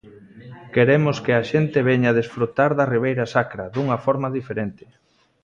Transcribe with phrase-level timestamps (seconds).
[0.75, 4.83] Queremos que a xente veña desfrutar da Ribeira Sacra dunha forma diferente.